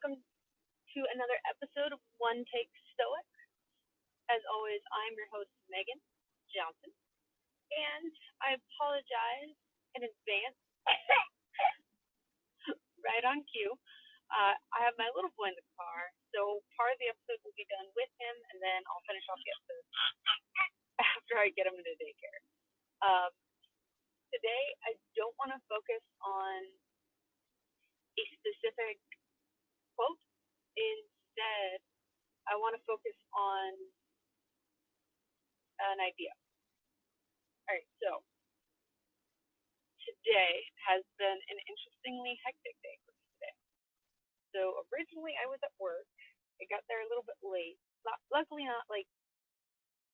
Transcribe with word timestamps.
welcome 0.00 0.24
to 0.96 1.04
another 1.12 1.36
episode 1.44 1.92
of 1.92 2.00
One 2.16 2.40
Take 2.48 2.72
Stoic. 2.96 3.28
As 4.32 4.40
always, 4.48 4.80
I'm 4.96 5.12
your 5.12 5.28
host, 5.28 5.52
Megan 5.68 6.00
Johnson, 6.48 6.88
and 7.68 8.08
I 8.40 8.56
apologize 8.56 9.52
in 9.92 10.08
advance, 10.08 10.56
right 13.12 13.28
on 13.28 13.44
cue. 13.52 13.76
Uh, 14.32 14.56
I 14.72 14.88
have 14.88 14.96
my 14.96 15.12
little 15.12 15.36
boy 15.36 15.52
in 15.52 15.58
the 15.60 15.68
car, 15.76 16.16
so 16.32 16.64
part 16.80 16.96
of 16.96 16.98
the 17.04 17.12
episode 17.12 17.44
will 17.44 17.52
be 17.60 17.68
done 17.68 17.92
with 17.92 18.08
him, 18.16 18.36
and 18.56 18.58
then 18.64 18.80
I'll 18.88 19.04
finish 19.04 19.28
off 19.28 19.36
the 19.44 19.52
episode 19.52 19.84
after 21.12 21.44
I 21.44 21.52
get 21.52 21.68
him 21.68 21.76
into 21.76 21.92
daycare. 22.00 22.40
Um, 23.04 23.36
today, 24.32 24.64
I 24.80 24.96
don't 25.12 25.36
want 25.36 25.52
to 25.52 25.60
focus 25.68 26.00
on 26.24 26.72
a 28.16 28.24
specific 28.40 28.96
quote. 30.00 30.16
Instead, 30.80 31.84
I 32.48 32.56
want 32.56 32.72
to 32.72 32.80
focus 32.88 33.12
on 33.36 33.76
an 35.92 36.00
idea. 36.00 36.32
All 37.68 37.76
right, 37.76 37.84
so 38.00 38.24
today 40.00 40.64
has 40.88 41.04
been 41.20 41.36
an 41.52 41.58
interestingly 41.68 42.40
hectic 42.40 42.76
day 42.80 42.96
for 43.04 43.12
me 43.12 43.24
today. 43.36 43.56
So 44.56 44.60
originally 44.88 45.36
I 45.36 45.44
was 45.52 45.60
at 45.60 45.76
work. 45.76 46.08
I 46.60 46.64
got 46.72 46.80
there 46.88 47.04
a 47.04 47.08
little 47.12 47.24
bit 47.28 47.36
late. 47.44 47.76
Luckily 48.32 48.64
not 48.64 48.88
like 48.88 49.06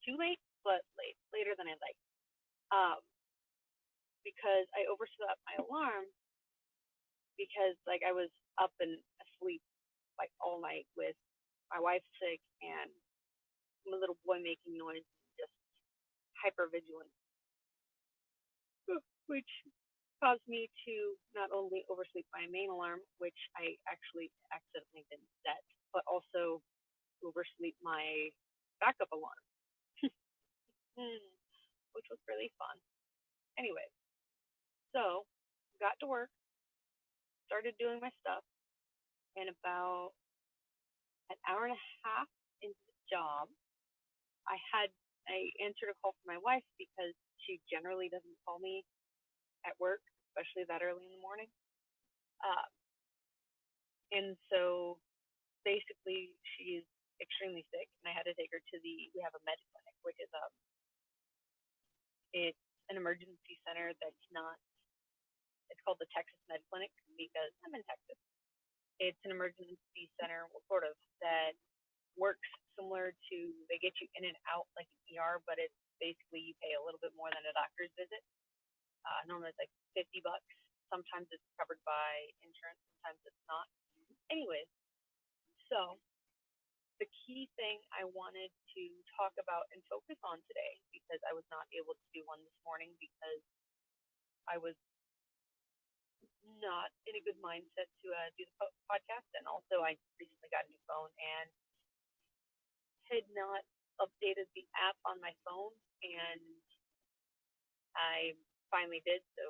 too 0.03 0.19
late, 0.19 0.39
but 0.67 0.83
late, 0.99 1.15
later 1.31 1.55
than 1.55 1.71
I'd 1.71 1.79
like. 1.79 1.99
Um, 2.75 2.99
because 4.27 4.67
I 4.75 4.83
overslept 4.91 5.39
my 5.47 5.55
alarm 5.63 6.03
because 7.39 7.77
like 7.87 8.03
I 8.03 8.11
was 8.11 8.27
up 8.59 8.73
and 8.83 8.99
asleep 9.23 9.63
like 10.17 10.33
all 10.41 10.59
night 10.61 10.85
with 10.97 11.15
my 11.71 11.79
wife 11.79 12.03
sick 12.19 12.41
and 12.61 12.89
my 13.87 13.97
little 13.97 14.17
boy 14.27 14.41
making 14.43 14.75
noise, 14.77 15.05
just 15.39 15.53
hyper 16.41 16.67
vigilant, 16.69 17.09
which 19.27 19.51
caused 20.23 20.43
me 20.49 20.67
to 20.87 20.95
not 21.37 21.51
only 21.53 21.85
oversleep 21.91 22.25
my 22.33 22.49
main 22.49 22.71
alarm, 22.73 22.99
which 23.21 23.37
I 23.53 23.77
actually 23.85 24.31
accidentally 24.49 25.05
didn't 25.13 25.29
set, 25.45 25.61
but 25.93 26.01
also 26.09 26.59
oversleep 27.21 27.77
my 27.83 28.31
backup 28.81 29.09
alarm, 29.13 29.43
hmm, 30.97 31.23
which 31.93 32.07
was 32.09 32.19
really 32.25 32.49
fun. 32.57 32.77
Anyway, 33.59 33.85
so 34.93 35.25
got 35.81 35.97
to 36.01 36.07
work, 36.09 36.29
started 37.45 37.73
doing 37.77 38.01
my 38.01 38.09
stuff, 38.21 38.41
and 39.37 39.53
about 39.53 40.17
an 41.29 41.37
hour 41.45 41.69
and 41.69 41.75
a 41.77 41.83
half 42.03 42.29
into 42.65 42.81
the 42.89 42.97
job, 43.07 43.47
I 44.49 44.57
had 44.73 44.89
I 45.27 45.51
answered 45.59 45.91
a 45.91 45.97
call 45.99 46.15
from 46.23 46.33
my 46.33 46.41
wife 46.41 46.63
because 46.79 47.13
she 47.43 47.59
generally 47.67 48.07
doesn't 48.07 48.37
call 48.47 48.57
me 48.63 48.83
at 49.67 49.75
work, 49.77 49.99
especially 50.31 50.63
that 50.71 50.79
early 50.79 51.03
in 51.03 51.11
the 51.11 51.23
morning. 51.23 51.51
Uh, 52.39 52.67
and 54.15 54.39
so 54.47 54.95
basically, 55.67 56.31
she's 56.55 56.87
extremely 57.19 57.67
sick, 57.75 57.91
and 58.01 58.07
I 58.07 58.15
had 58.15 58.23
to 58.23 58.35
take 58.39 58.49
her 58.55 58.63
to 58.63 58.77
the 58.79 58.95
we 59.11 59.19
have 59.19 59.35
a 59.35 59.43
med 59.43 59.59
clinic, 59.75 59.95
which 60.07 60.19
is 60.23 60.31
um, 60.31 60.53
it's 62.31 62.65
an 62.87 62.95
emergency 62.95 63.59
center 63.67 63.91
that's 63.99 64.25
not 64.31 64.55
it's 65.67 65.81
called 65.83 65.99
the 65.99 66.07
Texas 66.15 66.39
Med 66.47 66.63
Clinic 66.71 66.91
because 67.19 67.51
I'm 67.67 67.75
in 67.75 67.83
Texas. 67.83 68.19
It's 68.97 69.19
an 69.25 69.31
emergency 69.31 70.09
center, 70.17 70.49
sort 70.65 70.83
of, 70.83 70.97
that 71.21 71.53
works 72.17 72.49
similar 72.73 73.13
to 73.13 73.37
they 73.69 73.77
get 73.81 73.93
you 74.01 74.09
in 74.17 74.25
and 74.25 74.37
out 74.49 74.65
like 74.77 74.89
an 74.89 75.17
ER, 75.17 75.41
but 75.45 75.61
it's 75.61 75.73
basically 76.01 76.41
you 76.41 76.53
pay 76.61 76.73
a 76.77 76.81
little 76.81 77.01
bit 77.01 77.13
more 77.17 77.29
than 77.29 77.41
a 77.45 77.53
doctor's 77.53 77.93
visit. 77.97 78.21
Uh, 79.05 79.21
normally 79.29 79.53
it's 79.53 79.61
like 79.61 79.73
50 79.97 80.21
bucks. 80.25 80.45
Sometimes 80.89 81.29
it's 81.33 81.45
covered 81.57 81.81
by 81.85 82.29
insurance, 82.41 82.79
sometimes 82.97 83.19
it's 83.25 83.43
not. 83.49 83.67
Anyways, 84.33 84.69
so 85.69 85.99
the 86.97 87.09
key 87.25 87.49
thing 87.59 87.81
I 87.93 88.07
wanted 88.09 88.49
to 88.49 88.83
talk 89.13 89.35
about 89.37 89.69
and 89.73 89.83
focus 89.91 90.17
on 90.25 90.41
today, 90.49 90.79
because 90.89 91.21
I 91.27 91.33
was 91.35 91.45
not 91.53 91.67
able 91.75 91.93
to 91.93 92.07
do 92.15 92.25
one 92.25 92.41
this 92.41 92.57
morning 92.65 92.93
because 92.97 93.43
I 94.47 94.57
was 94.57 94.73
not 96.63 96.89
in 97.07 97.15
a 97.19 97.23
good 97.23 97.37
mindset 97.43 97.89
to 98.03 98.07
uh, 98.11 98.29
do 98.39 98.43
the 98.47 98.55
po- 98.59 98.75
podcast, 98.89 99.27
and 99.37 99.45
also 99.47 99.83
I 99.83 99.95
recently 100.19 100.49
got 100.51 100.65
a 100.67 100.71
new 100.71 100.81
phone 100.87 101.11
and 101.19 101.47
had 103.09 103.25
not 103.33 103.63
updated 104.01 104.45
the 104.53 104.65
app 104.77 104.97
on 105.05 105.17
my 105.21 105.33
phone, 105.45 105.73
and 106.03 106.41
I 107.95 108.35
finally 108.71 109.01
did. 109.05 109.23
So, 109.35 109.43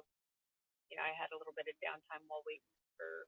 you 0.90 0.98
know, 0.98 1.06
I 1.06 1.14
had 1.16 1.32
a 1.34 1.38
little 1.40 1.56
bit 1.56 1.68
of 1.70 1.76
downtime 1.84 2.24
while 2.28 2.44
waiting 2.48 2.70
for 2.98 3.28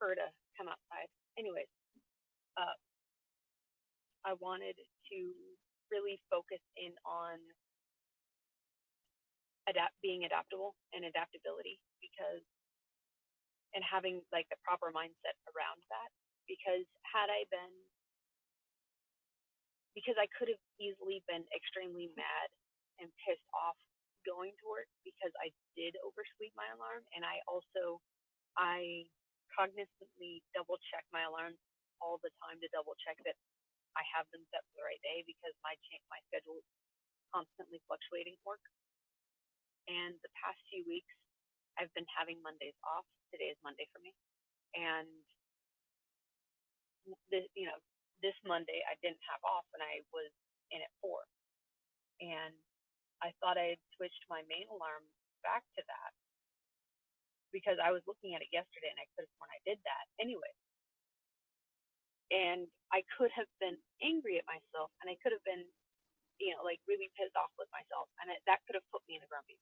her 0.00 0.14
to 0.14 0.26
come 0.56 0.68
outside. 0.68 1.08
Anyways, 1.38 1.70
uh, 2.58 2.76
I 4.24 4.32
wanted 4.34 4.76
to 4.76 5.18
really 5.90 6.20
focus 6.30 6.60
in 6.76 6.92
on 7.04 7.38
adapt 9.68 9.94
being 10.02 10.24
adaptable 10.24 10.74
and 10.92 11.04
adaptability 11.04 11.80
because 12.00 12.44
and 13.74 13.82
having 13.86 14.22
like 14.34 14.48
the 14.50 14.58
proper 14.66 14.90
mindset 14.94 15.36
around 15.54 15.80
that 15.90 16.10
because 16.48 16.86
had 17.06 17.30
I 17.30 17.46
been 17.50 17.74
because 19.94 20.16
I 20.18 20.30
could 20.38 20.48
have 20.50 20.62
easily 20.78 21.22
been 21.26 21.44
extremely 21.50 22.10
mad 22.14 22.48
and 23.02 23.10
pissed 23.26 23.46
off 23.54 23.76
going 24.28 24.52
to 24.60 24.64
work 24.68 24.88
because 25.02 25.32
I 25.40 25.50
did 25.74 25.96
oversleep 26.04 26.52
my 26.54 26.68
alarm 26.76 27.02
and 27.16 27.24
I 27.24 27.40
also 27.48 27.98
I 28.58 29.06
cognizantly 29.54 30.42
double 30.54 30.78
check 30.92 31.04
my 31.10 31.26
alarms 31.26 31.58
all 32.02 32.20
the 32.22 32.32
time 32.44 32.60
to 32.62 32.68
double 32.72 32.94
check 33.02 33.18
that 33.26 33.36
I 33.98 34.04
have 34.14 34.26
them 34.30 34.42
set 34.50 34.62
for 34.70 34.82
the 34.82 34.86
right 34.86 35.02
day 35.02 35.22
because 35.26 35.54
my 35.66 35.74
cha- 35.88 36.06
my 36.12 36.20
schedule 36.30 36.60
is 36.60 36.68
constantly 37.34 37.82
fluctuating 37.86 38.38
work. 38.46 38.62
And 39.90 40.14
the 40.22 40.32
past 40.38 40.60
few 40.70 40.86
weeks 40.86 41.14
I've 41.78 41.92
been 41.94 42.08
having 42.10 42.40
Mondays 42.42 42.76
off. 42.82 43.06
Today 43.30 43.52
is 43.54 43.60
Monday 43.62 43.86
for 43.94 44.02
me, 44.02 44.10
and 44.74 45.06
this, 47.30 47.46
you 47.54 47.66
know, 47.66 47.78
this 48.22 48.36
Monday 48.42 48.82
I 48.86 48.98
didn't 49.00 49.22
have 49.30 49.42
off, 49.46 49.66
and 49.74 49.82
I 49.82 50.02
was 50.10 50.30
in 50.74 50.82
at 50.82 50.92
four, 50.98 51.22
and 52.18 52.54
I 53.22 53.30
thought 53.38 53.60
I 53.60 53.78
had 53.78 53.82
switched 53.94 54.26
my 54.26 54.42
main 54.50 54.66
alarm 54.72 55.06
back 55.46 55.62
to 55.78 55.82
that 55.86 56.12
because 57.54 57.78
I 57.78 57.94
was 57.94 58.02
looking 58.06 58.34
at 58.34 58.42
it 58.42 58.50
yesterday, 58.50 58.90
and 58.90 59.00
I 59.00 59.06
could 59.14 59.26
have 59.26 59.34
sworn 59.38 59.50
I 59.50 59.62
did 59.66 59.78
that 59.86 60.06
anyway. 60.18 60.52
And 62.30 62.70
I 62.94 63.02
could 63.18 63.34
have 63.34 63.50
been 63.58 63.74
angry 64.02 64.38
at 64.38 64.46
myself, 64.46 64.94
and 65.02 65.10
I 65.10 65.18
could 65.18 65.34
have 65.34 65.42
been, 65.42 65.66
you 66.38 66.54
know, 66.54 66.62
like 66.62 66.78
really 66.86 67.10
pissed 67.18 67.34
off 67.34 67.50
with 67.58 67.70
myself, 67.74 68.06
and 68.22 68.30
it, 68.30 68.38
that 68.46 68.62
could 68.66 68.78
have 68.78 68.86
put 68.94 69.02
me 69.10 69.18
in 69.18 69.26
a 69.26 69.30
grumpy 69.30 69.58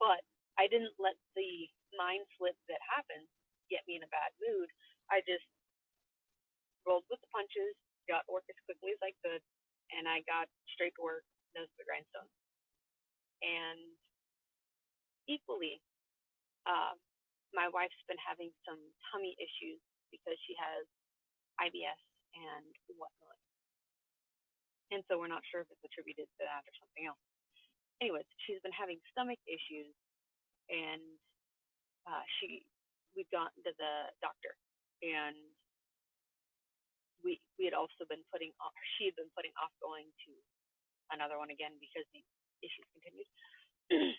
but 0.00 0.24
I 0.56 0.66
didn't 0.66 0.96
let 0.96 1.14
the 1.36 1.68
mind 1.94 2.24
slip 2.40 2.56
that 2.72 2.80
happened 2.88 3.28
get 3.68 3.84
me 3.86 4.00
in 4.00 4.04
a 4.04 4.10
bad 4.10 4.32
mood. 4.40 4.68
I 5.12 5.20
just 5.28 5.46
rolled 6.88 7.06
with 7.12 7.20
the 7.20 7.30
punches, 7.30 7.76
got 8.08 8.26
work 8.26 8.48
as 8.48 8.58
quickly 8.64 8.96
as 8.96 9.02
I 9.04 9.12
could, 9.20 9.44
and 9.94 10.08
I 10.08 10.24
got 10.24 10.48
straight 10.72 10.96
to 10.96 11.04
work, 11.04 11.24
nose 11.54 11.68
to 11.68 11.76
the 11.78 11.86
grindstone. 11.86 12.28
And 13.44 13.80
equally, 15.28 15.80
uh, 16.66 16.96
my 17.52 17.68
wife's 17.70 17.98
been 18.08 18.20
having 18.20 18.50
some 18.66 18.80
tummy 19.12 19.36
issues 19.36 19.80
because 20.10 20.36
she 20.46 20.56
has 20.58 20.84
IBS 21.60 22.00
and 22.36 22.66
whatnot. 22.96 23.38
And 24.90 25.02
so 25.06 25.18
we're 25.18 25.30
not 25.30 25.46
sure 25.50 25.62
if 25.62 25.70
it's 25.70 25.86
attributed 25.86 26.26
to 26.26 26.42
that 26.46 26.66
or 26.66 26.74
something 26.82 27.06
else 27.06 27.29
anyways, 28.00 28.26
she's 28.44 28.60
been 28.64 28.74
having 28.74 28.98
stomach 29.12 29.38
issues, 29.46 29.92
and 30.72 31.02
uh, 32.08 32.24
she 32.40 32.64
we've 33.16 33.30
gone 33.30 33.52
to 33.64 33.72
the 33.76 33.92
doctor, 34.24 34.56
and 35.04 35.36
we 37.24 37.40
we 37.60 37.68
had 37.68 37.76
also 37.76 38.08
been 38.08 38.24
putting 38.32 38.52
off. 38.60 38.74
She 38.96 39.08
had 39.08 39.16
been 39.16 39.30
putting 39.36 39.52
off 39.60 39.72
going 39.84 40.08
to 40.08 40.32
another 41.12 41.36
one 41.36 41.52
again 41.52 41.76
because 41.80 42.06
the 42.16 42.22
issues 42.64 42.86
continued, 42.96 43.30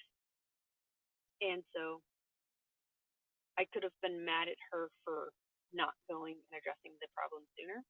and 1.50 1.62
so 1.74 2.02
I 3.58 3.66
could 3.74 3.84
have 3.84 3.96
been 4.02 4.24
mad 4.24 4.48
at 4.48 4.60
her 4.72 4.90
for 5.04 5.34
not 5.74 5.96
going 6.10 6.36
and 6.38 6.54
addressing 6.58 6.96
the 7.00 7.10
problem 7.16 7.44
sooner. 7.56 7.82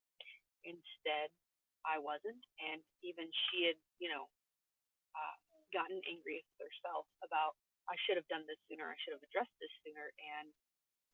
Instead, 0.68 1.34
I 1.88 1.98
wasn't, 1.98 2.38
and 2.62 2.82
even 3.02 3.26
she 3.50 3.66
had, 3.66 3.78
you 3.98 4.10
know, 4.14 4.30
uh, 5.18 5.38
gotten 5.76 6.00
angry 6.08 6.44
with 6.44 6.58
herself 6.60 7.08
about 7.26 7.56
I 7.90 7.98
should 8.06 8.16
have 8.20 8.30
done 8.30 8.46
this 8.46 8.60
sooner, 8.70 8.88
I 8.88 8.98
should 9.02 9.16
have 9.18 9.26
addressed 9.26 9.54
this 9.60 9.74
sooner, 9.84 10.14
and 10.22 10.52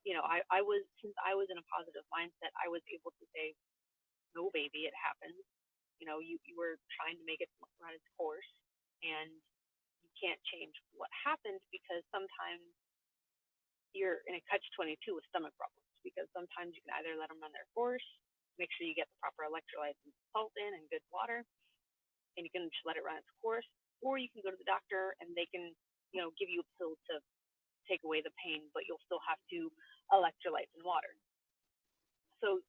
you 0.06 0.14
know, 0.14 0.22
I, 0.22 0.44
I 0.52 0.60
was 0.62 0.84
since 1.02 1.14
I 1.18 1.34
was 1.34 1.50
in 1.50 1.58
a 1.58 1.66
positive 1.70 2.06
mindset, 2.12 2.54
I 2.58 2.70
was 2.70 2.84
able 2.92 3.12
to 3.18 3.24
say, 3.34 3.54
no, 4.36 4.50
baby, 4.54 4.86
it 4.86 4.94
happens. 4.94 5.38
You 5.98 6.06
know, 6.06 6.22
you 6.22 6.38
you 6.46 6.54
were 6.54 6.78
trying 6.94 7.18
to 7.18 7.26
make 7.26 7.42
it 7.42 7.50
run 7.82 7.94
its 7.96 8.06
course, 8.14 8.46
and 9.02 9.30
you 10.04 10.10
can't 10.18 10.38
change 10.50 10.74
what 10.94 11.10
happened 11.12 11.58
because 11.74 12.04
sometimes 12.14 12.62
you're 13.96 14.22
in 14.28 14.36
a 14.36 14.42
catch 14.46 14.62
22 14.76 14.96
with 15.16 15.24
stomach 15.32 15.54
problems 15.56 15.84
because 16.04 16.28
sometimes 16.36 16.76
you 16.76 16.82
can 16.84 16.94
either 17.00 17.16
let 17.18 17.28
them 17.32 17.40
run 17.42 17.52
their 17.52 17.68
course, 17.74 18.04
make 18.60 18.70
sure 18.76 18.86
you 18.86 18.94
get 18.96 19.08
the 19.10 19.18
proper 19.20 19.48
electrolytes 19.48 19.98
and 20.06 20.14
salt 20.32 20.54
in 20.56 20.72
and 20.76 20.86
good 20.92 21.02
water, 21.10 21.42
and 22.38 22.46
you 22.46 22.52
can 22.52 22.68
just 22.70 22.86
let 22.86 22.96
it 22.96 23.04
run 23.04 23.18
its 23.18 23.30
course, 23.42 23.66
or 24.02 24.18
you 24.18 24.30
can 24.30 24.42
go 24.44 24.50
to 24.50 24.58
the 24.58 24.68
doctor 24.68 25.14
and 25.18 25.34
they 25.34 25.46
can, 25.50 25.74
you 26.14 26.18
know, 26.22 26.30
give 26.38 26.50
you 26.50 26.62
a 26.62 26.68
pill 26.78 26.94
to 27.10 27.18
take 27.90 28.04
away 28.04 28.20
the 28.20 28.34
pain, 28.38 28.68
but 28.76 28.84
you'll 28.84 29.02
still 29.08 29.22
have 29.24 29.40
to 29.50 29.72
electrolytes 30.12 30.70
and 30.76 30.84
water. 30.84 31.10
So, 32.44 32.62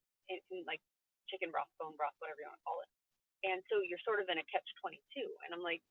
like 0.65 0.81
chicken 1.29 1.53
broth, 1.53 1.69
bone 1.77 1.93
broth, 1.97 2.13
whatever 2.21 2.41
you 2.41 2.49
want 2.49 2.57
to 2.57 2.65
call 2.65 2.79
it. 2.81 2.89
And 3.45 3.61
so 3.71 3.79
you're 3.85 4.01
sort 4.03 4.19
of 4.19 4.27
in 4.27 4.41
a 4.41 4.45
catch 4.49 4.65
22. 4.81 4.99
And 5.45 5.55
I'm 5.55 5.63
like, 5.63 5.81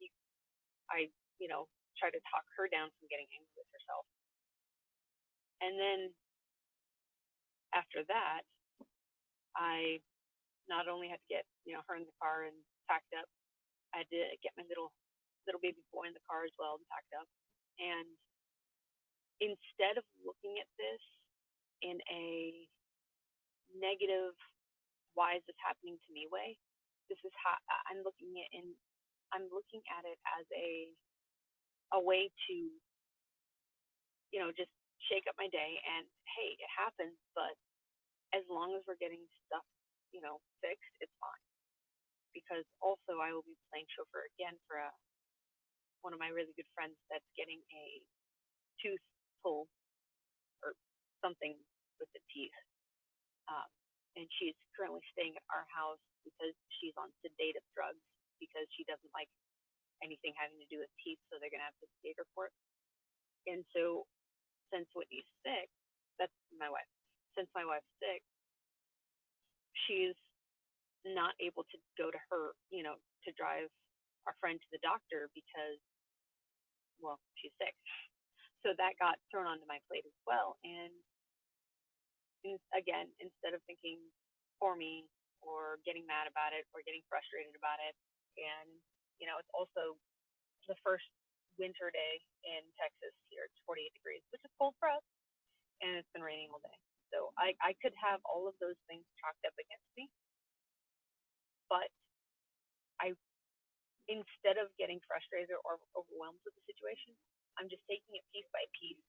I, 0.92 1.08
you 1.40 1.48
know, 1.48 1.70
try 1.96 2.10
to 2.12 2.20
talk 2.28 2.44
her 2.58 2.68
down 2.68 2.90
from 2.98 3.10
getting 3.10 3.26
angry 3.32 3.54
with 3.56 3.70
herself. 3.72 4.04
And 5.64 5.74
then 5.74 6.00
after 7.74 8.06
that, 8.06 8.46
I 9.58 9.98
not 10.70 10.86
only 10.86 11.08
had 11.08 11.18
to 11.18 11.30
get, 11.32 11.48
you 11.64 11.74
know, 11.74 11.82
her 11.88 11.96
in 11.96 12.04
the 12.06 12.18
car 12.20 12.46
and 12.46 12.54
packed 12.86 13.10
up, 13.16 13.26
I 13.96 14.04
had 14.04 14.10
to 14.12 14.22
get 14.44 14.54
my 14.54 14.66
little 14.68 14.92
little 15.48 15.62
baby 15.64 15.80
boy 15.90 16.06
in 16.12 16.14
the 16.14 16.24
car 16.28 16.44
as 16.44 16.54
well 16.60 16.76
and 16.76 16.86
packed 16.92 17.14
up. 17.16 17.28
And 17.80 18.08
instead 19.40 19.96
of 19.96 20.04
looking 20.20 20.60
at 20.60 20.68
this 20.76 21.02
in 21.80 21.98
a 22.12 22.28
negative, 23.72 24.36
why 25.16 25.40
is 25.40 25.44
this 25.48 25.58
happening 25.62 25.96
to 25.96 26.10
me 26.12 26.28
way, 26.28 26.60
this 27.08 27.20
is 27.24 27.34
how 27.40 27.56
I'm 27.88 28.04
looking 28.04 28.36
at 28.38 28.48
in 28.52 28.76
I'm 29.32 29.48
looking 29.52 29.84
at 29.92 30.04
it 30.08 30.20
as 30.40 30.46
a 30.52 30.92
a 31.96 32.00
way 32.00 32.28
to 32.28 32.56
you 34.32 34.38
know 34.40 34.52
just 34.52 34.72
shake 35.08 35.24
up 35.28 35.36
my 35.40 35.48
day 35.48 35.80
and 35.96 36.04
hey 36.36 36.56
it 36.60 36.70
happens 36.72 37.16
but 37.32 37.56
as 38.36 38.44
long 38.52 38.76
as 38.76 38.84
we're 38.84 39.00
getting 39.00 39.24
stuff 39.48 39.64
you 40.12 40.20
know 40.20 40.40
fixed 40.60 40.96
it's 41.00 41.14
fine 41.20 41.46
because 42.36 42.64
also 42.84 43.20
I 43.24 43.32
will 43.32 43.46
be 43.46 43.56
playing 43.72 43.88
chauffeur 43.96 44.28
again 44.36 44.56
for 44.68 44.80
a 44.80 44.90
one 46.02 46.14
of 46.14 46.20
my 46.20 46.30
really 46.30 46.54
good 46.54 46.68
friends 46.74 46.94
that's 47.10 47.26
getting 47.34 47.60
a 47.74 47.84
tooth 48.80 49.02
pull 49.42 49.66
or 50.62 50.74
something 51.22 51.54
with 51.98 52.10
the 52.14 52.22
teeth 52.30 52.54
um, 53.48 53.68
and 54.16 54.28
she's 54.38 54.56
currently 54.76 55.02
staying 55.16 55.34
at 55.34 55.46
our 55.48 55.64
house 55.72 56.00
because 56.22 56.54
she's 56.78 56.94
on 57.00 57.08
sedative 57.24 57.64
drugs 57.72 58.00
because 58.38 58.68
she 58.76 58.84
doesn't 58.84 59.10
like 59.16 59.30
anything 60.04 60.36
having 60.38 60.60
to 60.60 60.68
do 60.70 60.78
with 60.78 60.92
teeth, 61.02 61.18
so 61.26 61.40
they're 61.40 61.50
gonna 61.50 61.66
have 61.66 61.80
to 61.82 61.88
sedate 61.98 62.18
her 62.20 62.28
for 62.36 62.52
it. 62.52 62.54
And 63.50 63.64
so, 63.74 64.06
since 64.70 64.86
Whitney's 64.94 65.26
sick, 65.42 65.72
that's 66.20 66.34
my 66.54 66.68
wife. 66.70 66.88
Since 67.34 67.48
my 67.56 67.64
wife's 67.64 67.88
sick, 67.98 68.22
she's 69.86 70.14
not 71.06 71.34
able 71.40 71.64
to 71.72 71.78
go 71.96 72.10
to 72.12 72.20
her, 72.30 72.52
you 72.70 72.84
know, 72.84 72.98
to 73.24 73.30
drive 73.34 73.70
our 74.28 74.36
friend 74.38 74.60
to 74.60 74.70
the 74.70 74.82
doctor 74.84 75.30
because, 75.32 75.80
well, 77.00 77.18
she's 77.38 77.54
sick. 77.58 77.74
So 78.66 78.74
that 78.74 78.98
got 78.98 79.18
thrown 79.30 79.46
onto 79.46 79.66
my 79.70 79.78
plate 79.86 80.04
as 80.06 80.18
well. 80.26 80.58
And 80.66 80.92
again, 82.74 83.10
instead 83.22 83.54
of 83.54 83.62
thinking 83.66 83.98
for 84.58 84.74
me 84.74 85.06
or 85.42 85.78
getting 85.86 86.06
mad 86.06 86.26
about 86.26 86.54
it 86.54 86.66
or 86.74 86.82
getting 86.82 87.02
frustrated 87.06 87.54
about 87.54 87.78
it, 87.82 87.94
and 88.38 88.68
you 89.18 89.26
know, 89.26 89.38
it's 89.38 89.50
also 89.54 89.98
the 90.70 90.78
first 90.86 91.06
winter 91.58 91.90
day 91.90 92.22
in 92.46 92.62
Texas 92.78 93.14
here. 93.30 93.46
It's 93.50 93.58
48 93.66 93.90
degrees, 93.98 94.22
which 94.30 94.42
is 94.46 94.52
cold 94.58 94.78
for 94.78 94.90
us, 94.90 95.02
and 95.82 95.98
it's 95.98 96.10
been 96.14 96.22
raining 96.22 96.50
all 96.54 96.62
day. 96.62 96.78
So 97.10 97.34
I, 97.40 97.56
I 97.64 97.74
could 97.82 97.94
have 97.98 98.22
all 98.28 98.46
of 98.46 98.54
those 98.62 98.78
things 98.86 99.02
chalked 99.18 99.42
up 99.48 99.56
against 99.58 99.90
me, 99.96 100.06
but 101.70 101.88
I, 103.00 103.14
instead 104.08 104.56
of 104.56 104.72
getting 104.80 104.98
frustrated 105.04 105.52
or 105.68 105.76
overwhelmed 105.92 106.40
with 106.42 106.56
the 106.56 106.64
situation, 106.64 107.12
I'm 107.60 107.68
just 107.68 107.84
taking 107.84 108.16
it 108.16 108.24
piece 108.32 108.48
by 108.50 108.64
piece, 108.72 109.00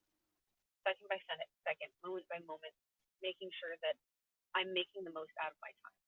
second 0.83 1.07
by 1.07 1.19
second, 1.63 1.89
moment 2.03 2.27
by 2.27 2.43
moment, 2.43 2.75
making 3.23 3.49
sure 3.59 3.73
that 3.79 3.95
I'm 4.53 4.75
making 4.75 5.07
the 5.07 5.15
most 5.15 5.31
out 5.39 5.55
of 5.55 5.59
my 5.63 5.71
time. 5.81 5.99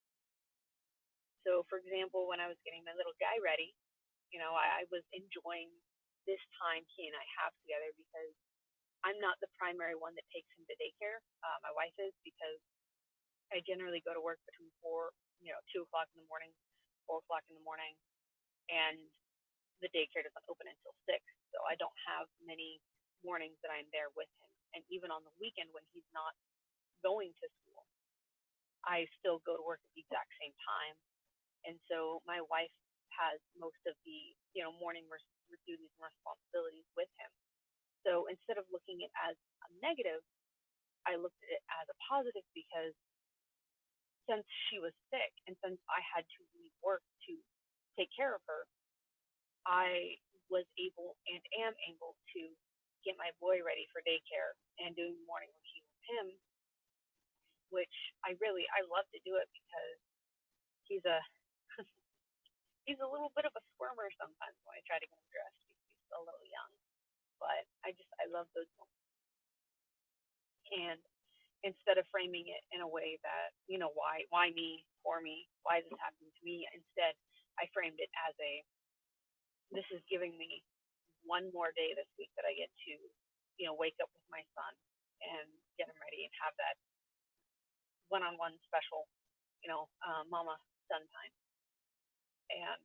So, 1.48 1.66
for 1.72 1.82
example, 1.82 2.30
when 2.30 2.38
I 2.38 2.52
was 2.52 2.60
getting 2.68 2.86
my 2.86 2.94
little 2.94 3.16
guy 3.18 3.34
ready, 3.42 3.74
you 4.30 4.38
know, 4.38 4.54
I, 4.54 4.84
I 4.84 4.92
was 4.94 5.02
enjoying 5.16 5.72
this 6.30 6.42
time 6.62 6.86
he 6.94 7.10
and 7.10 7.18
I 7.18 7.26
have 7.42 7.54
together 7.66 7.90
because 7.98 8.34
I'm 9.02 9.18
not 9.18 9.42
the 9.42 9.50
primary 9.58 9.98
one 9.98 10.14
that 10.14 10.28
takes 10.30 10.50
him 10.54 10.62
to 10.70 10.76
daycare. 10.78 11.18
Uh, 11.42 11.58
my 11.66 11.74
wife 11.74 11.94
is 11.98 12.14
because 12.22 12.62
I 13.50 13.66
generally 13.66 14.06
go 14.06 14.14
to 14.14 14.22
work 14.22 14.38
between 14.46 14.70
four, 14.80 15.12
you 15.42 15.50
know, 15.50 15.60
two 15.74 15.82
o'clock 15.84 16.06
in 16.14 16.22
the 16.22 16.30
morning, 16.30 16.54
four 17.10 17.26
o'clock 17.26 17.42
in 17.50 17.58
the 17.58 17.66
morning, 17.66 17.98
and 18.72 18.98
the 19.84 19.92
daycare 19.92 20.24
doesn't 20.24 20.48
open 20.48 20.70
until 20.72 20.96
six. 21.06 21.22
So 21.52 21.60
I 21.68 21.76
don't 21.76 21.96
have 22.08 22.32
many 22.46 22.80
mornings 23.22 23.58
that 23.62 23.74
I'm 23.74 23.90
there 23.92 24.10
with 24.16 24.30
him. 24.40 24.52
And 24.78 24.82
even 24.88 25.12
on 25.12 25.22
the 25.28 25.36
weekend 25.38 25.70
when 25.76 25.84
he's 25.92 26.08
not 26.16 26.32
going 27.04 27.36
to 27.44 27.48
school, 27.62 27.84
I 28.88 29.06
still 29.20 29.44
go 29.44 29.60
to 29.60 29.64
work 29.64 29.84
at 29.84 29.92
the 29.94 30.02
exact 30.08 30.32
same 30.40 30.56
time. 30.64 30.96
And 31.68 31.78
so 31.92 32.24
my 32.26 32.42
wife 32.50 32.74
has 33.20 33.38
most 33.60 33.78
of 33.86 33.94
the 34.08 34.20
you 34.56 34.64
know 34.64 34.72
morning 34.80 35.04
res- 35.12 35.28
duties 35.68 35.92
and 36.00 36.04
responsibilities 36.08 36.88
with 36.96 37.12
him. 37.20 37.32
So 38.08 38.26
instead 38.32 38.58
of 38.58 38.66
looking 38.74 39.04
at 39.06 39.12
it 39.12 39.16
as 39.30 39.36
a 39.68 39.70
negative, 39.84 40.24
I 41.06 41.20
looked 41.20 41.38
at 41.46 41.52
it 41.54 41.64
as 41.82 41.86
a 41.92 41.98
positive 42.08 42.46
because 42.56 42.96
since 44.30 44.46
she 44.70 44.80
was 44.80 44.94
sick 45.12 45.34
and 45.50 45.58
since 45.62 45.78
I 45.90 46.02
had 46.16 46.24
to 46.26 46.40
leave 46.56 46.74
work 46.82 47.04
to 47.30 47.34
take 47.98 48.12
care 48.16 48.34
of 48.36 48.44
her, 48.48 48.68
I 49.68 50.18
was 50.50 50.68
able 50.78 51.16
and 51.32 51.42
am 51.64 51.74
able 51.88 52.18
to 52.36 52.42
get 53.06 53.18
my 53.18 53.32
boy 53.42 53.64
ready 53.66 53.88
for 53.90 54.04
daycare 54.06 54.54
and 54.82 54.94
doing 54.94 55.18
morning 55.26 55.50
routine 55.50 55.86
with 55.88 56.04
him, 56.12 56.26
which 57.74 57.98
I 58.26 58.38
really 58.44 58.68
I 58.74 58.86
love 58.90 59.08
to 59.16 59.20
do 59.26 59.38
it 59.40 59.48
because 59.54 60.00
he's 60.86 61.06
a 61.08 61.20
he's 62.88 63.02
a 63.02 63.10
little 63.10 63.32
bit 63.34 63.48
of 63.48 63.54
a 63.58 63.64
squirmer 63.76 64.10
sometimes 64.18 64.58
when 64.68 64.76
I 64.78 64.84
try 64.86 65.00
to 65.02 65.08
get 65.08 65.18
him 65.18 65.30
dressed 65.32 65.60
because 65.66 65.80
he's 65.82 66.02
still 66.10 66.22
a 66.24 66.28
little 66.30 66.48
young. 66.48 66.72
But 67.42 67.64
I 67.88 67.96
just 67.96 68.12
I 68.22 68.30
love 68.30 68.50
those 68.54 68.70
moments. 68.78 69.00
And 70.72 71.02
instead 71.64 71.98
of 71.98 72.06
framing 72.10 72.50
it 72.50 72.64
in 72.74 72.82
a 72.82 72.90
way 72.90 73.18
that, 73.22 73.54
you 73.70 73.78
know, 73.78 73.92
why 73.94 74.26
why 74.30 74.54
me, 74.54 74.86
for 75.06 75.22
me, 75.22 75.50
why 75.64 75.82
is 75.82 75.86
this 75.90 76.00
happening 76.02 76.32
to 76.34 76.44
me? 76.46 76.66
Instead 76.74 77.14
I 77.60 77.68
framed 77.74 78.00
it 78.00 78.12
as 78.30 78.36
a 78.40 78.54
this 79.72 79.88
is 79.96 80.04
giving 80.12 80.36
me 80.36 80.64
one 81.24 81.50
more 81.56 81.72
day 81.74 81.96
this 81.96 82.10
week 82.20 82.32
that 82.38 82.46
I 82.48 82.54
get 82.56 82.70
to, 82.88 82.94
you 83.58 83.66
know, 83.68 83.76
wake 83.78 83.98
up 84.04 84.12
with 84.12 84.28
my 84.30 84.44
son 84.54 84.74
and 85.24 85.48
get 85.80 85.88
him 85.88 85.98
ready 86.02 86.28
and 86.28 86.34
have 86.44 86.56
that 86.60 86.76
one 88.12 88.24
on 88.24 88.36
one 88.36 88.56
special, 88.68 89.08
you 89.64 89.72
know, 89.72 89.88
uh, 90.04 90.28
mama 90.28 90.60
son 90.92 91.04
time. 91.08 91.34
And 92.52 92.84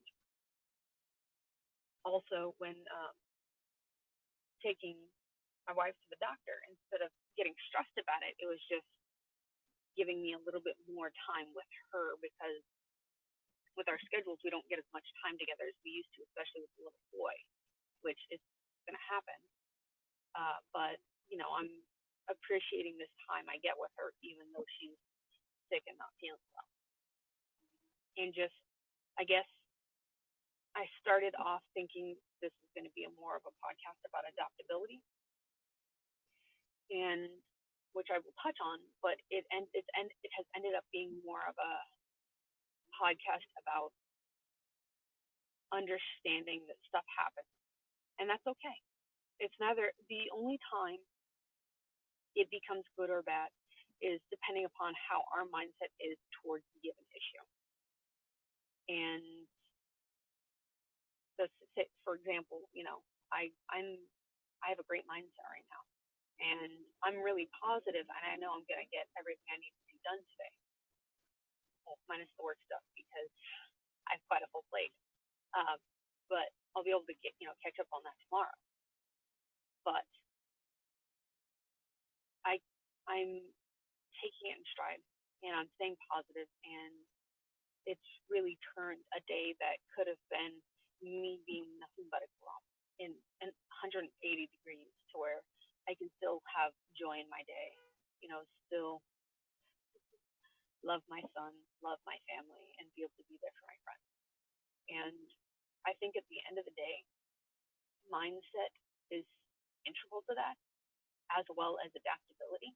also 2.06 2.54
when 2.62 2.78
um, 2.94 3.16
taking 4.62 4.96
my 5.66 5.74
wife 5.74 5.96
to 5.98 6.08
the 6.14 6.20
doctor, 6.22 6.54
instead 6.70 7.02
of 7.02 7.10
getting 7.34 7.54
stressed 7.66 7.98
about 7.98 8.22
it, 8.22 8.38
it 8.38 8.46
was 8.46 8.62
just 8.70 8.86
giving 9.98 10.22
me 10.22 10.36
a 10.36 10.42
little 10.46 10.62
bit 10.62 10.78
more 10.86 11.10
time 11.26 11.50
with 11.56 11.68
her 11.90 12.14
because 12.22 12.62
with 13.76 13.86
our 13.92 14.00
schedules, 14.08 14.40
we 14.42 14.50
don't 14.50 14.66
get 14.72 14.80
as 14.80 14.88
much 14.96 15.04
time 15.20 15.36
together 15.36 15.68
as 15.68 15.76
we 15.84 15.92
used 15.92 16.10
to, 16.16 16.24
especially 16.32 16.64
with 16.64 16.72
the 16.80 16.82
little 16.88 17.06
boy, 17.12 17.36
which 18.02 18.20
is 18.32 18.40
going 18.88 18.96
to 18.96 19.06
happen. 19.08 19.40
Uh, 20.36 20.58
but, 20.72 20.96
you 21.28 21.36
know, 21.36 21.52
I'm 21.52 21.68
appreciating 22.32 22.96
this 22.98 23.12
time 23.28 23.46
I 23.46 23.60
get 23.62 23.76
with 23.76 23.92
her, 24.00 24.12
even 24.24 24.48
though 24.52 24.66
she's 24.80 24.98
sick 25.70 25.84
and 25.86 25.96
not 26.00 26.10
feeling 26.18 26.42
well. 26.56 26.70
And 28.16 28.32
just 28.32 28.56
I 29.20 29.24
guess 29.24 29.48
I 30.76 30.84
started 31.00 31.32
off 31.40 31.64
thinking 31.72 32.16
this 32.44 32.52
is 32.52 32.68
going 32.76 32.84
to 32.84 32.92
be 32.92 33.08
a 33.08 33.12
more 33.16 33.36
of 33.36 33.44
a 33.48 33.54
podcast 33.64 34.00
about 34.04 34.28
adaptability, 34.28 35.00
and 36.92 37.32
which 37.96 38.12
I 38.12 38.20
will 38.20 38.36
touch 38.44 38.60
on, 38.60 38.76
but 39.00 39.16
it 39.32 39.48
and 39.48 39.64
it's 39.72 39.88
and 39.96 40.08
it 40.20 40.32
has 40.36 40.44
ended 40.52 40.76
up 40.76 40.84
being 40.92 41.16
more 41.24 41.40
of 41.48 41.56
a 41.56 41.72
podcast 42.96 43.46
about 43.60 43.92
understanding 45.72 46.64
that 46.68 46.78
stuff 46.88 47.06
happens, 47.12 47.50
and 48.18 48.28
that's 48.30 48.44
okay. 48.46 48.78
It's 49.38 49.54
neither 49.60 49.92
the 50.08 50.32
only 50.32 50.58
time 50.72 51.00
it 52.36 52.48
becomes 52.52 52.84
good 52.96 53.08
or 53.12 53.24
bad 53.24 53.48
is 54.04 54.20
depending 54.28 54.68
upon 54.68 54.92
how 54.96 55.24
our 55.32 55.48
mindset 55.48 55.92
is 56.00 56.16
towards 56.40 56.64
the 56.76 56.80
given 56.84 57.04
issue. 57.16 57.44
And 58.92 59.24
so, 61.36 61.48
for 62.04 62.14
example, 62.16 62.68
you 62.72 62.84
know, 62.84 63.00
I 63.32 63.50
I'm 63.72 63.98
I 64.64 64.72
have 64.72 64.80
a 64.80 64.88
great 64.88 65.04
mindset 65.08 65.48
right 65.48 65.68
now, 65.72 65.82
and 66.40 66.72
I'm 67.04 67.20
really 67.24 67.48
positive, 67.56 68.06
and 68.08 68.24
I 68.24 68.36
know 68.40 68.52
I'm 68.52 68.64
gonna 68.68 68.88
get 68.92 69.08
everything 69.18 69.48
I 69.52 69.58
need 69.60 69.74
to 69.74 69.84
be 69.90 69.98
done 70.04 70.20
today. 70.36 70.52
Well, 71.86 71.98
minus 72.10 72.30
the 72.36 72.44
work 72.44 72.58
stuff 72.66 72.82
because 72.98 73.30
I 74.10 74.18
have 74.18 74.24
quite 74.28 74.42
a 74.42 74.50
full 74.50 74.66
plate. 74.68 74.92
Um, 75.54 75.78
but 76.28 76.50
I'll 76.74 76.84
be 76.84 76.90
able 76.92 77.06
to 77.06 77.16
get 77.22 77.32
you 77.38 77.46
know 77.46 77.56
catch 77.62 77.78
up 77.78 77.88
on 77.94 78.02
that 78.04 78.18
tomorrow. 78.26 78.58
But 79.86 80.04
I 82.44 82.58
I'm 83.06 83.40
taking 84.18 84.50
it 84.50 84.58
in 84.58 84.64
stride 84.72 85.02
and 85.46 85.54
I'm 85.54 85.70
staying 85.78 85.96
positive 86.10 86.48
and 86.66 86.94
it's 87.86 88.10
really 88.26 88.58
turned 88.74 89.02
a 89.14 89.22
day 89.30 89.54
that 89.62 89.78
could 89.94 90.10
have 90.10 90.20
been 90.28 90.58
me 91.00 91.38
being 91.46 91.70
nothing 91.78 92.10
but 92.10 92.24
a 92.24 92.30
glum 92.42 92.62
in, 92.98 93.14
in 93.44 93.48
180 93.84 94.10
degrees 94.50 94.90
to 95.12 95.14
where 95.22 95.40
I 95.86 95.94
can 95.94 96.10
still 96.18 96.42
have 96.50 96.74
joy 96.98 97.22
in 97.22 97.30
my 97.30 97.46
day, 97.46 97.70
you 98.18 98.26
know, 98.26 98.42
still 98.66 99.04
love 100.86 101.02
my 101.10 101.20
son, 101.34 101.52
love 101.84 101.98
my 102.06 102.16
family, 102.30 102.70
and 102.80 102.86
be 102.94 103.02
able 103.04 103.18
to 103.18 103.26
be 103.28 103.36
there 103.42 103.54
for 103.58 103.66
my 103.68 103.78
friends. 103.84 104.06
And 104.90 105.26
I 105.86 105.92
think 105.98 106.14
at 106.16 106.26
the 106.30 106.40
end 106.48 106.58
of 106.62 106.66
the 106.66 106.76
day, 106.78 107.02
mindset 108.10 108.72
is 109.10 109.26
integral 109.86 110.22
to 110.30 110.34
that, 110.38 110.56
as 111.34 111.46
well 111.56 111.78
as 111.84 111.90
adaptability 111.94 112.74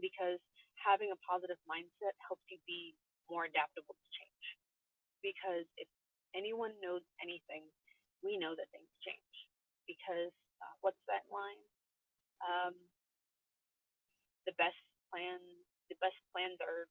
because 0.00 0.40
having 0.80 1.12
a 1.12 1.18
positive 1.26 1.60
mindset 1.68 2.16
helps 2.24 2.44
you 2.48 2.56
be 2.64 2.96
more 3.28 3.44
adaptable 3.46 3.94
to 3.94 4.08
change. 4.14 4.46
Because 5.20 5.68
if 5.76 5.86
anyone 6.34 6.72
knows 6.80 7.04
anything, 7.20 7.68
we 8.24 8.40
know 8.40 8.56
that 8.56 8.70
things 8.72 8.90
change. 9.04 9.34
Because 9.84 10.32
uh, 10.62 10.74
what's 10.80 11.00
that 11.10 11.26
line? 11.28 11.62
Um, 12.40 12.74
the 14.48 14.56
best 14.56 14.78
plan, 15.12 15.38
the 15.90 15.98
best 15.98 16.16
plans 16.32 16.56
are 16.62 16.86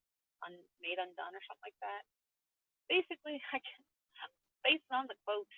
un- 0.46 0.68
made 0.84 1.00
undone, 1.00 1.34
or 1.34 1.44
something 1.48 1.66
like 1.66 1.80
that. 1.82 2.04
Basically, 2.92 3.40
I 3.56 3.60
can, 3.64 3.82
based 4.68 4.90
on 4.92 5.08
the 5.08 5.18
quote, 5.24 5.50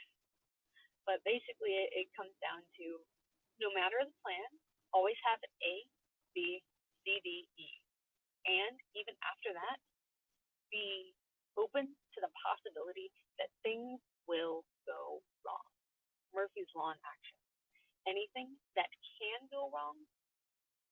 but 1.10 1.20
basically 1.26 1.74
it, 1.76 2.06
it 2.06 2.08
comes 2.14 2.34
down 2.40 2.62
to 2.78 2.86
no 3.60 3.74
matter 3.74 3.98
the 4.02 4.14
plan, 4.22 4.50
always 4.94 5.18
have 5.26 5.42
A, 5.66 5.76
B, 6.34 6.62
C, 7.04 7.22
D, 7.26 7.46
E. 7.58 7.70
And 8.46 8.76
even 8.98 9.14
after 9.22 9.54
that, 9.54 9.78
be 10.74 11.14
open 11.60 11.86
to 11.92 12.20
the 12.24 12.32
possibility 12.42 13.12
that 13.38 13.52
things 13.62 14.00
will 14.26 14.64
go 14.88 15.22
wrong. 15.46 15.68
Murphy's 16.34 16.70
Law 16.74 16.96
in 16.96 17.00
action. 17.04 17.38
Anything 18.08 18.56
that 18.74 18.90
can 19.20 19.46
go 19.52 19.70
wrong 19.70 20.00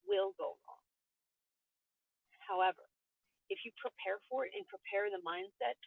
will 0.06 0.36
go 0.38 0.60
wrong. 0.68 0.86
However, 2.50 2.84
if 3.54 3.62
you 3.66 3.72
prepare 3.78 4.20
for 4.30 4.46
it 4.48 4.54
and 4.58 4.66
prepare 4.70 5.10
the 5.14 5.22
mindset 5.26 5.78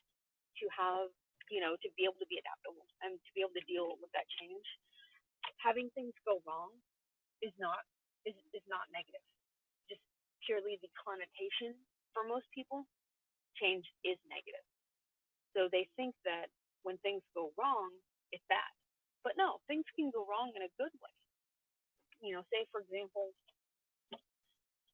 to 0.61 0.65
have, 0.75 1.11
you 1.51 1.61
know, 1.63 1.77
to 1.81 1.89
be 1.99 2.05
able 2.09 2.21
to 2.23 2.31
be 2.31 2.39
adaptable 2.41 2.87
and 3.05 3.19
to 3.19 3.31
be 3.37 3.43
able 3.45 3.57
to 3.59 3.67
deal 3.71 3.97
with 4.01 4.13
that 4.17 4.29
change, 4.41 4.67
having 5.63 5.91
things 5.95 6.15
go 6.27 6.41
wrong 6.49 6.73
is 7.43 7.55
not 7.61 7.83
is, 8.27 8.37
is 8.55 8.65
not 8.71 8.87
negative 8.93 9.23
Just 9.91 10.03
purely 10.47 10.79
the 10.83 10.91
connotation 10.97 11.77
for 12.15 12.25
most 12.29 12.47
people, 12.55 12.87
change 13.59 13.87
is 14.05 14.19
negative. 14.29 14.65
So 15.57 15.69
they 15.73 15.89
think 15.97 16.15
that 16.27 16.49
when 16.85 16.99
things 17.03 17.23
go 17.37 17.53
wrong, 17.59 17.91
it's 18.33 18.45
bad. 18.51 18.69
But 19.25 19.37
no, 19.39 19.61
things 19.69 19.87
can 19.97 20.11
go 20.13 20.27
wrong 20.27 20.53
in 20.57 20.63
a 20.65 20.73
good 20.79 20.93
way. 21.03 21.15
You 22.23 22.37
know, 22.39 22.45
say 22.53 22.67
for 22.73 22.81
example, 22.83 23.33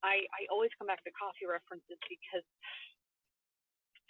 I 0.05 0.26
I 0.35 0.43
always 0.52 0.71
come 0.78 0.88
back 0.90 1.02
to 1.05 1.12
coffee 1.14 1.47
references 1.49 1.99
because 2.09 2.47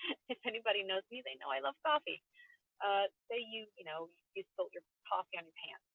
if 0.32 0.40
anybody 0.46 0.84
knows 0.84 1.04
me, 1.12 1.22
they 1.24 1.36
know 1.40 1.50
I 1.52 1.60
love 1.64 1.76
coffee. 1.84 2.22
Uh, 2.82 3.10
say 3.30 3.40
you 3.42 3.66
you 3.78 3.84
know 3.88 4.08
you 4.36 4.44
spilt 4.54 4.70
your 4.74 4.84
coffee 5.08 5.38
on 5.40 5.46
your 5.48 5.58
pants 5.58 5.88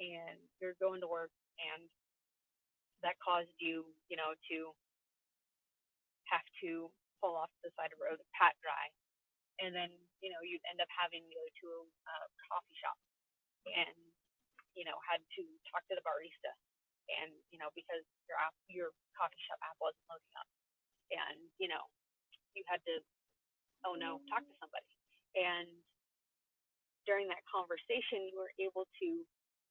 and 0.00 0.38
you're 0.62 0.78
going 0.80 1.02
to 1.02 1.10
work 1.10 1.32
and 1.58 1.84
that 3.02 3.18
caused 3.22 3.52
you, 3.62 3.86
you 4.10 4.18
know, 4.18 4.34
to 4.50 4.56
have 6.30 6.44
to 6.64 6.90
pull 7.22 7.34
off 7.38 7.50
the 7.64 7.70
side 7.78 7.90
of 7.94 7.98
the 7.98 8.06
road, 8.06 8.20
pat 8.36 8.54
dry, 8.62 8.86
and 9.62 9.74
then 9.74 9.90
you 10.22 10.30
know 10.30 10.42
you'd 10.44 10.64
end 10.70 10.82
up 10.82 10.90
having 10.92 11.22
to 11.24 11.32
go 11.34 11.44
to 11.62 11.66
a 11.70 11.82
uh, 12.10 12.26
coffee 12.50 12.78
shop 12.78 12.98
and 13.70 13.96
you 14.78 14.84
know 14.86 14.96
had 15.06 15.22
to 15.38 15.42
talk 15.70 15.82
to 15.90 15.94
the 15.98 16.04
barista, 16.04 16.52
and 17.08 17.32
you 17.52 17.58
know 17.58 17.72
because 17.74 18.04
your 18.28 18.38
app, 18.40 18.54
your 18.68 18.92
coffee 19.16 19.40
shop 19.48 19.60
app 19.64 19.78
wasn't 19.80 20.04
loading 20.08 20.34
up, 20.38 20.48
and 21.12 21.38
you 21.60 21.68
know 21.68 21.84
you 22.56 22.62
had 22.68 22.82
to 22.88 23.00
oh 23.88 23.96
no 23.96 24.20
talk 24.30 24.44
to 24.44 24.54
somebody, 24.60 24.92
and 25.38 25.68
during 27.08 27.26
that 27.30 27.42
conversation 27.48 28.28
you 28.28 28.36
were 28.36 28.52
able 28.60 28.84
to 29.00 29.08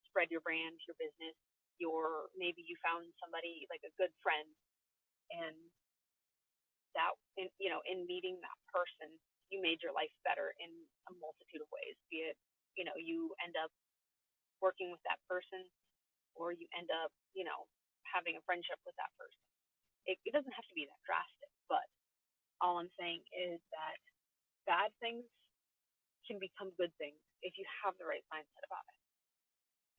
spread 0.10 0.32
your 0.34 0.42
brand, 0.42 0.78
your 0.90 0.98
business, 0.98 1.38
your 1.78 2.32
maybe 2.34 2.66
you 2.66 2.74
found 2.82 3.06
somebody 3.22 3.68
like 3.70 3.84
a 3.86 3.94
good 4.00 4.12
friend. 4.26 4.50
And 5.28 5.58
that 6.98 7.14
in 7.38 7.48
you 7.62 7.70
know 7.70 7.82
in 7.86 8.10
meeting 8.10 8.42
that 8.42 8.58
person 8.74 9.14
you 9.54 9.62
made 9.62 9.80
your 9.86 9.94
life 9.94 10.12
better 10.26 10.58
in 10.58 10.70
a 11.08 11.14
multitude 11.22 11.62
of 11.62 11.70
ways 11.70 11.96
be 12.10 12.26
it 12.26 12.38
you 12.74 12.84
know 12.84 12.98
you 12.98 13.34
end 13.46 13.54
up 13.62 13.70
working 14.60 14.90
with 14.90 15.02
that 15.06 15.22
person 15.30 15.62
or 16.40 16.54
you 16.54 16.68
end 16.78 16.90
up 17.04 17.12
you 17.36 17.44
know 17.44 17.68
having 18.08 18.38
a 18.38 18.44
friendship 18.48 18.80
with 18.88 18.96
that 19.02 19.12
person 19.20 19.44
it, 20.10 20.18
it 20.26 20.34
doesn't 20.34 20.54
have 20.56 20.68
to 20.70 20.78
be 20.78 20.88
that 20.88 21.02
drastic 21.06 21.52
but 21.70 21.86
all 22.64 22.80
i'm 22.82 22.92
saying 22.98 23.22
is 23.36 23.60
that 23.74 23.98
bad 24.70 24.92
things 25.04 25.26
can 26.28 26.38
become 26.40 26.72
good 26.78 26.94
things 27.02 27.20
if 27.44 27.56
you 27.60 27.66
have 27.84 27.96
the 28.00 28.08
right 28.08 28.26
mindset 28.32 28.64
about 28.68 28.86
it 28.90 28.98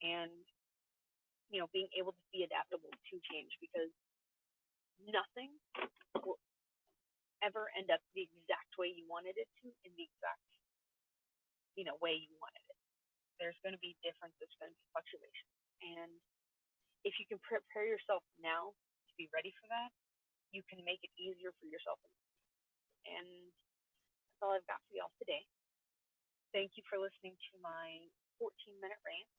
and 0.07 0.33
you 1.51 1.61
know, 1.61 1.69
being 1.73 1.91
able 1.99 2.13
to 2.15 2.25
be 2.33 2.45
adaptable 2.47 2.91
to 2.91 3.15
change 3.29 3.53
because 3.61 3.93
nothing 5.03 5.53
will 6.23 6.41
ever 7.45 7.71
end 7.79 7.91
up 7.93 8.01
the 8.15 8.27
exact 8.27 8.73
way 8.79 8.91
you 8.93 9.07
wanted 9.09 9.37
it 9.39 9.49
to 9.63 9.69
in 9.87 9.93
the 9.97 10.05
exact, 10.07 10.49
you 11.77 11.85
know, 11.87 11.97
way 12.03 12.17
you 12.17 12.35
wanted 12.43 12.63
it. 12.69 12.79
There's 13.41 13.59
going 13.65 13.75
to 13.77 13.83
be 13.83 13.97
difference. 14.05 14.35
There's 14.41 14.55
going 14.61 14.73
to 14.73 14.79
be 14.79 14.87
fluctuation. 14.95 15.49
And 15.83 16.13
if 17.07 17.17
you 17.21 17.27
can 17.29 17.41
prepare 17.45 17.87
yourself 17.87 18.25
now 18.43 18.75
to 18.75 19.13
be 19.19 19.31
ready 19.33 19.55
for 19.59 19.67
that, 19.71 19.91
you 20.53 20.65
can 20.67 20.81
make 20.87 21.03
it 21.05 21.13
easier 21.21 21.53
for 21.61 21.67
yourself. 21.69 22.01
And 23.07 23.29
that's 24.25 24.43
all 24.45 24.55
I've 24.57 24.67
got 24.71 24.81
for 24.89 24.95
y'all 24.97 25.15
today. 25.21 25.45
Thank 26.57 26.77
you 26.81 26.85
for 26.89 26.97
listening 27.01 27.37
to 27.37 27.55
my 27.61 28.01
14 28.41 28.51
minute 28.81 29.01
rant. 29.05 29.31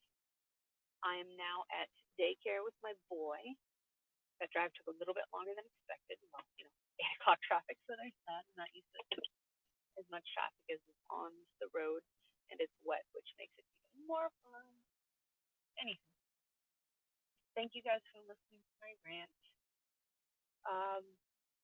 I 1.06 1.18
am 1.22 1.30
now 1.40 1.66
at 1.74 1.90
daycare 2.20 2.62
with 2.66 2.76
my 2.84 2.94
boy. 3.10 3.40
That 4.40 4.52
drive 4.56 4.72
took 4.76 4.88
a 4.92 4.98
little 5.00 5.16
bit 5.16 5.28
longer 5.36 5.52
than 5.56 5.68
expected. 5.68 6.20
Well, 6.32 6.44
you 6.60 6.68
know, 6.68 6.76
eight 7.02 7.14
o'clock 7.20 7.40
traffic 7.44 7.78
so 7.88 7.96
I 7.96 8.12
said. 8.28 8.44
I'm 8.48 8.58
not 8.60 8.72
used 8.76 8.88
to 8.96 9.04
as 10.00 10.08
much 10.14 10.24
traffic 10.32 10.64
as 10.72 10.80
is 10.88 11.00
on 11.12 11.32
the 11.60 11.68
road, 11.76 12.04
and 12.52 12.60
it's 12.64 12.76
wet, 12.88 13.04
which 13.12 13.28
makes 13.36 13.56
it 13.60 13.68
even 13.68 14.08
more 14.08 14.32
fun. 14.48 14.68
Anyhow, 15.80 16.19
thank 17.60 17.76
you 17.76 17.84
guys 17.84 18.00
for 18.16 18.24
listening 18.24 18.64
to 18.64 18.76
my 18.80 18.96
rant. 19.04 19.36
Um, 20.64 21.04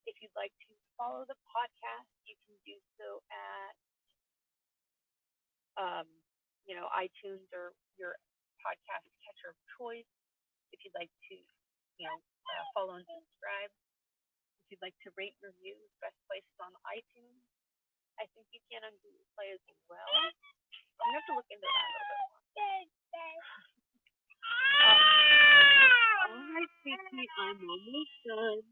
if 0.03 0.19
you'd 0.19 0.35
like 0.35 0.51
to 0.67 0.75
follow 0.99 1.23
the 1.23 1.39
podcast, 1.47 2.11
you 2.27 2.35
can 2.43 2.51
do 2.67 2.75
so 2.99 3.23
at 3.31 3.75
um, 5.79 6.07
you 6.67 6.75
know 6.75 6.91
iTunes 6.91 7.47
or 7.55 7.71
your 7.95 8.19
podcast 8.59 9.07
catcher 9.23 9.55
of 9.55 9.57
choice. 9.79 10.11
If 10.75 10.83
you'd 10.83 10.99
like 10.99 11.15
to, 11.31 11.35
you 11.95 12.05
know, 12.11 12.19
uh, 12.19 12.63
follow 12.75 12.99
and 12.99 13.07
subscribe. 13.07 13.71
If 14.67 14.75
you'd 14.75 14.83
like 14.83 14.99
to 15.07 15.15
rate 15.15 15.39
and 15.39 15.55
review, 15.55 15.79
best 16.03 16.19
places 16.27 16.59
on 16.59 16.75
iTunes. 16.91 17.39
I 18.19 18.27
think 18.35 18.51
you 18.51 18.59
can 18.67 18.83
on 18.83 18.91
Google 18.99 19.31
Play 19.39 19.55
as 19.55 19.63
well. 19.87 20.11
I'm 20.11 20.35
gonna 20.99 21.23
have 21.23 21.27
to 21.31 21.35
look 21.39 21.47
into 21.47 21.63
that 21.63 21.87
a 21.87 21.91
little 21.95 22.07
bit 22.11 22.19
more. 22.19 22.43
right, 26.55 26.71
sweetie, 26.79 27.27
I'm 27.35 27.59
almost 27.67 28.15
done. 28.23 28.63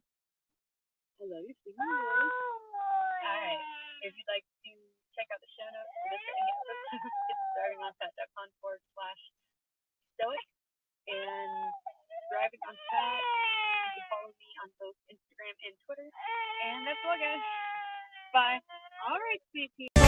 I 1.19 1.23
love 1.27 1.43
your 1.43 1.57
singing 1.67 1.75
voice. 1.75 2.31
All 2.31 3.27
right. 3.27 3.59
If 4.07 4.15
you'd 4.15 4.31
like 4.31 4.47
to 4.63 4.71
check 5.15 5.27
out 5.31 5.39
the 5.43 5.51
show 5.51 5.67
notes 5.67 5.91
for 5.91 6.07
this 6.15 6.23
or 6.23 6.35
any 6.35 6.51
episode, 6.63 7.03
it's 7.31 7.43
thrivingonfat.com 7.55 8.47
forward 8.63 8.83
slash 8.95 9.21
stoic 10.15 10.47
and 11.11 11.51
thriving 12.31 12.63
on 12.71 12.75
fat. 12.87 13.19
You 13.19 13.99
can 13.99 14.05
follow 14.11 14.31
me 14.31 14.49
on 14.63 14.69
both 14.79 14.97
Instagram 15.11 15.55
and 15.67 15.75
Twitter. 15.83 16.07
And 16.07 16.87
that's 16.87 17.03
all, 17.03 17.19
guys. 17.19 17.43
Bye. 18.31 18.59
All 19.11 19.19
right, 19.19 19.41
sweet 19.51 19.71
pea. 19.75 20.02